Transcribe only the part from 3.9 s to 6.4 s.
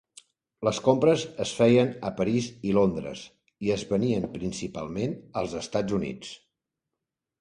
venien principalment als Estats Units.